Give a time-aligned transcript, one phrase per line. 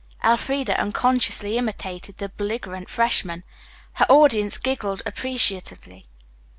[0.31, 3.43] '"Elfreda unconsciously imitated the belligerent freshman.
[3.93, 6.03] Her audience giggled appreciatively.